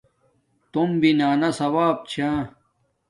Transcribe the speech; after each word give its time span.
توم 0.71 0.89
بنانا 1.01 1.49
صواپ 1.59 1.97
چھا 2.11 2.29